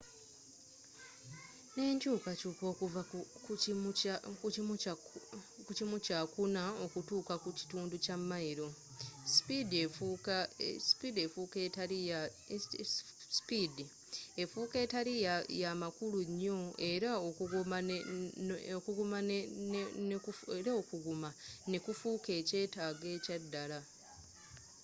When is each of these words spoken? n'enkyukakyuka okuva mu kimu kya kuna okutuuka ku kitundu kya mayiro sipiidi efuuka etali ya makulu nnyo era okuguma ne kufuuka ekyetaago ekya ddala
n'enkyukakyuka 1.75 2.63
okuva 2.71 3.01
mu 5.67 5.73
kimu 5.79 5.97
kya 6.05 6.19
kuna 6.33 6.63
okutuuka 6.85 7.33
ku 7.43 7.49
kitundu 7.57 7.95
kya 8.05 8.15
mayiro 8.29 8.67
sipiidi 10.91 11.19
efuuka 14.43 14.77
etali 14.85 15.13
ya 15.63 15.71
makulu 15.81 16.19
nnyo 16.31 16.57
era 16.91 17.11
okuguma 18.77 19.17
ne 21.71 21.77
kufuuka 21.85 22.29
ekyetaago 22.39 23.05
ekya 23.15 23.37
ddala 23.43 23.79